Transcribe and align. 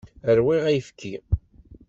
Rwiɣ 0.37 0.63
ayefki. 0.69 1.13